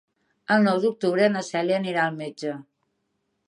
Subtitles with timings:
[0.55, 2.59] El nou d'octubre na Cèlia anirà al metge.